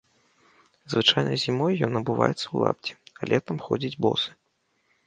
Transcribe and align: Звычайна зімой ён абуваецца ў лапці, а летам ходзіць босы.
Звычайна 0.93 1.31
зімой 1.43 1.73
ён 1.89 1.93
абуваецца 2.01 2.43
ў 2.43 2.57
лапці, 2.65 2.93
а 3.19 3.31
летам 3.35 3.57
ходзіць 3.69 3.99
босы. 4.09 4.31